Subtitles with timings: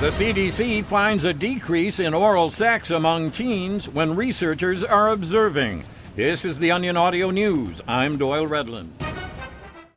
[0.00, 5.84] The CDC finds a decrease in oral sex among teens when researchers are observing.
[6.14, 7.80] This is the Onion Audio News.
[7.88, 9.07] I'm Doyle Redland.